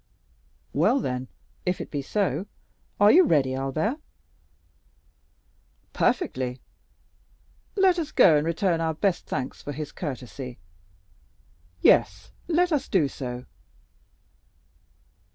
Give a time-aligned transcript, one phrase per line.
[0.73, 1.27] "Well, then,
[1.63, 2.47] if it be so,
[2.99, 3.99] are you ready, Albert?"
[5.93, 6.59] "Perfectly."
[7.75, 10.57] "Let us go and return our best thanks for his courtesy."
[11.81, 13.45] "Yes, let us do so."